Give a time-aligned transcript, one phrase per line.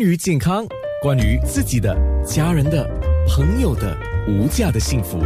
[0.00, 0.66] 关于健康，
[1.02, 1.94] 关于自己的、
[2.24, 2.88] 家人的、
[3.28, 3.94] 朋友的
[4.26, 5.18] 无价的幸福，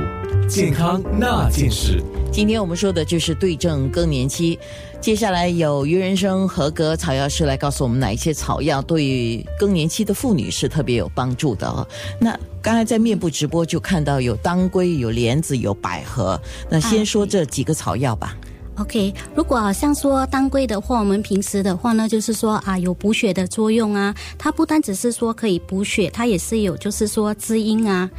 [0.49, 2.03] 健康那件事。
[2.33, 4.59] 今天我们说的就是对症更年期。
[5.01, 11.87] 接下来有于人生合格草药师来告诉我们哪一些草药对于更年期的妇女是特别有帮助的哦。
[12.19, 16.37] 那刚才在面部直播就看到有当归、有莲子、有百合。
[16.69, 18.37] 那先说这几个草药吧。
[18.77, 24.15] OK，如果好像说当归的话，我们平时的话呢，就是说啊，有补血的作用啊。
[24.37, 28.11] 它不单只是说可以补血，它也是有就是说滋阴啊，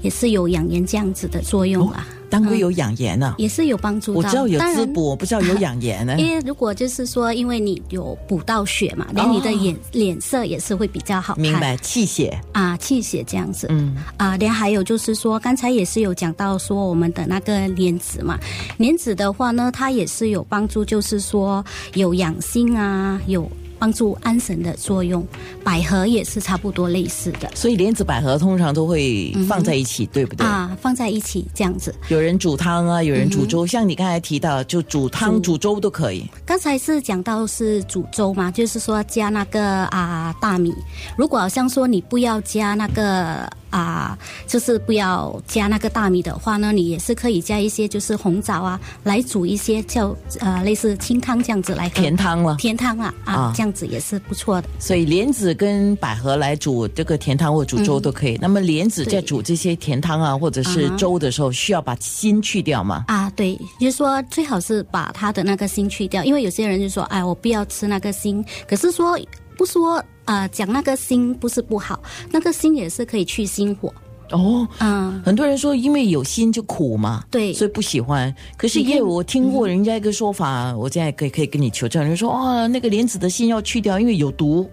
[0.00, 2.06] 也是有养颜这样子的作用啊。
[2.30, 4.18] 当归有养颜呢、也是有帮助的。
[4.18, 6.14] 我知道有滋补，我不知道有养颜呢。
[6.20, 11.44] 因为如果就是说，因为你有补到血嘛，连你的脸、脸色也是会比较好看。
[11.44, 12.40] 哦明白，气血。
[12.52, 13.66] 啊，气血这样子。
[13.70, 18.38] 嗯啊，连还有就是说，刚才也是有讲到说我们的那个莲子嘛，
[18.78, 25.26] 莲子的话呢，它也是有帮助，就是说有养心啊，有帮助安神的作用。
[25.64, 27.50] 百合也是差不多类似的。
[27.54, 30.46] 所以莲子百合通常都会放在一起，对不对？
[30.46, 31.92] 啊，放在一起这样子。
[32.08, 36.24] 有人煮汤啊，有人煮粥，像你刚才提到，就煮汤、煮粥都可以。
[36.44, 40.74] 刚才是讲到是煮粥嘛，就是说加那个啊大米。
[41.16, 51.94] 如果好像说你不要加那个啊，就是不要加那个大米的话呢，你也是可以加一些就是红枣啊，来煮一些叫呃类似清汤这样子来喝。
[51.94, 52.56] 甜汤了。
[52.56, 54.68] 甜汤了啊，啊这样子也是不错的。
[54.78, 58.36] 所以莲子跟百合来煮这个甜汤或煮粥都可以。
[58.40, 63.04] 那么莲子在煮这些甜汤啊，或者是粥的时候，需要把心去掉吗？
[63.08, 69.18] 啊，对，就是说最好是把它的那个心去掉，因为有些人就说，哎，我不要吃那个心，可是说
[69.60, 73.92] 不说呃讲那个心不是不好，那个心也是可以去心火，
[74.30, 75.20] 哦，嗯。
[75.22, 78.34] 很多人说因为有心就苦嘛，对所以不喜欢。
[78.56, 84.66] 可是你看也有我听过人家一个说法，我现在可以可以跟你求证，人说哦，那个莲子的心要去掉，因为有毒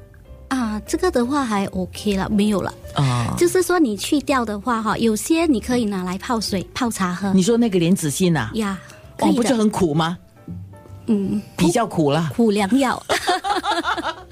[0.48, 2.74] 啊，这个的话还 OK 了，没有了。
[2.96, 3.36] 啊。
[3.38, 8.80] 就是说你去掉的话，哈，有些你可以拿来泡水、泡茶喝你说那个莲子心呐、呀，
[9.17, 10.17] 可哦，不是很苦吗？
[11.10, 13.02] 嗯，比较苦了，苦良药，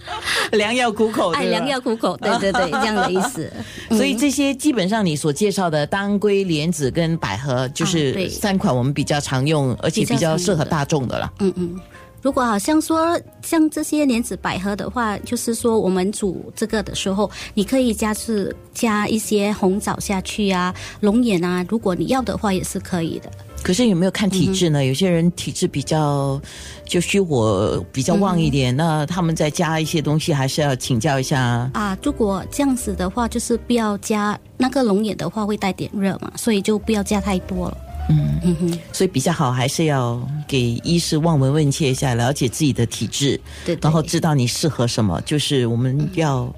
[0.58, 3.52] 良药苦口，哎，良药苦口，对对对， 这样的意思。
[3.90, 11.34] 所以这些基本上你所介绍的当归、莲子跟百合，就啊是三款我们比较常用，而且比较适合大众的了。
[11.40, 11.80] 嗯嗯。
[12.26, 23.30] 如果好像说像这些莲子百合的话，就是说我们煮这个的时候，你可以加是加一些红枣下去啊，龙眼啊，如果你要的话也是可以的。
[23.62, 24.86] 可是有没有看体质嗯呢？
[24.86, 26.42] 有些人体质比较
[26.84, 31.70] 就虚火比较旺一嗯点，那他们再加一些东西，还是要请教一下。
[31.76, 37.78] 啊，如果这样子的话，就是不要加那个龙眼的话会带点热嘛，所以就不要加太多了。
[38.10, 45.22] 嗯嗯哼，所以比较好，还是要给医师望闻问切一下，了解自己的体质，对对然后知道你适合什么。
[45.22, 46.54] 就是我们要，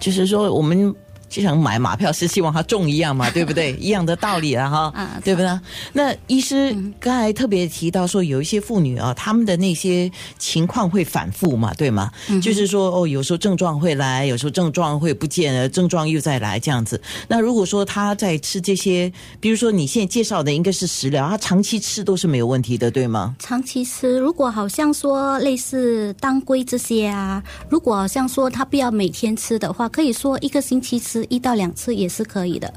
[0.00, 0.94] 就是说我们。
[1.28, 3.72] 就像买马票是希望它中一样嘛，对不对？
[3.80, 5.60] 一样的道理了哈，啊对不对？
[5.92, 12.10] 那医师刚才特别提到说，有一些妇女啊，她们的那些情况会反复嘛，对吗？
[12.42, 17.00] 就是说哦，有时候症状会来，有时候症状会不见了，症状又再来这样子。
[17.28, 23.36] 那如果说她在吃这些，比如说你现在介绍的应该是食疗，她长期吃都是没有问题的，对吗？
[23.38, 32.72] 长期吃，如果好像说类似当归这些啊，如果好像说她不要每天吃的话，可以说一个星期吃一到两次也是可以的。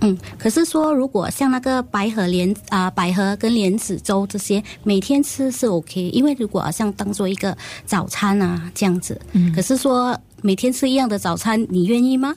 [0.00, 7.56] 嗯，可是说如果像那个百合莲啊、百合跟莲子粥这些，每天吃是 OK，因为如果好像当做一个
[7.86, 12.34] 早餐啊这样子，嗯，可是说每天吃一样的早餐，你愿意吗？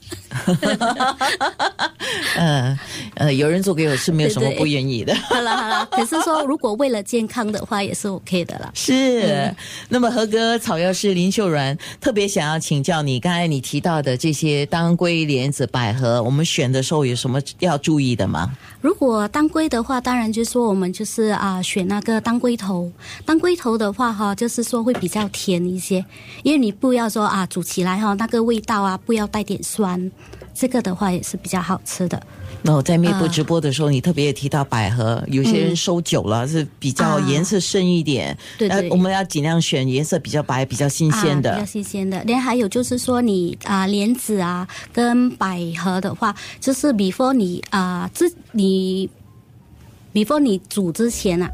[2.37, 2.79] 呃
[3.17, 5.13] 呃，有人做给我是，没有什么不愿意的。
[5.15, 8.71] 好了好了，可是说如果为了健康的话，也是 OK 的啦。
[8.73, 9.53] 是，
[9.89, 18.51] 那么何哥草药师林秀软特别想要请教你，刚才你提到的这些当归、莲子、百合，我们选的时候有什么要注意的吗？
[18.81, 22.91] 如果当归的话，当然就是说我们就是啊、选那个当归头。
[23.25, 26.05] 当归头的话哈，就是说会比较甜一些，
[26.43, 30.11] 因为你不要说啊煮起来哈那个味道啊不要带点酸，
[30.57, 32.19] 这个的话也是比较好吃的。
[32.63, 41.51] 那我在面部啊直播的时候，你特别也提到百合，有些人收久了、是比较啊颜色深一点，对我们要尽量选颜色比较白、比较新鲜的。
[41.51, 42.23] 啊、比较新鲜的。
[42.23, 49.07] 连还有就是说你啊、莲子啊跟百合的话，就是 before 你啊之、你
[50.11, 51.49] before 你煮之前啊，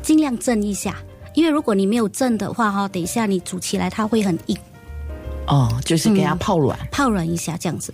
[0.00, 0.96] 尽量蒸一下。
[1.34, 4.56] 因为如果你没有蒸的话哈，等一下你煮起来它会很硬，
[5.46, 6.76] 哦，就是给它嗯泡软。
[6.90, 7.92] 泡软一下这样子。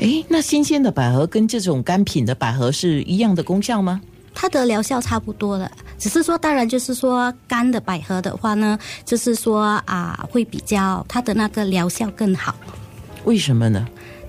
[0.00, 4.00] 诶，那新鲜的百合跟这种干品的百合是一样的功效吗？
[4.34, 12.54] 它的疗效差不多的，只是说，当然就是说干的百合的话呢，就是说啊，会比较它的那个疗效更好。
[13.24, 13.86] 为什么呢？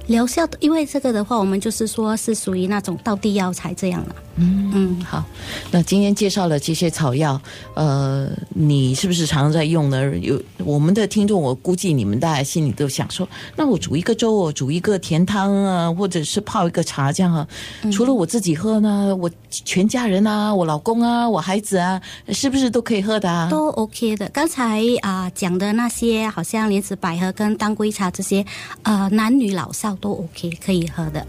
[0.07, 4.15] 疗效的，因为这个的话，我们就是说是属于那种道地药材这样了。
[4.35, 5.23] 嗯嗯，好。
[5.71, 7.39] 那今天介绍了这些草药，
[7.75, 10.17] 呃，你是不是常常在用呢？
[10.19, 17.47] 有我们的听众，我估计你们大家心里都想说，那我煮一个粥，我煮一个甜汤啊，或者是泡一个茶这样啊，
[17.91, 23.49] 除了我自己喝呢，我全家人啊，我老公啊，我孩子啊，是不是都可以喝的啊？
[23.49, 24.27] 都 OK 的。
[24.29, 28.43] 刚才啊讲的那些，好像莲子百合跟当归茶这些，
[28.83, 31.25] 呃，男女老少都 OK 可以喝的。